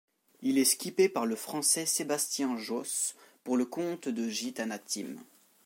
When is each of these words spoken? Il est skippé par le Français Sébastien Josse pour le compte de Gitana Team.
Il 0.41 0.57
est 0.57 0.65
skippé 0.65 1.09
par 1.09 1.27
le 1.27 1.35
Français 1.35 1.85
Sébastien 1.85 2.57
Josse 2.57 3.13
pour 3.43 3.55
le 3.55 3.65
compte 3.67 4.09
de 4.09 4.27
Gitana 4.27 4.79
Team. 4.79 5.21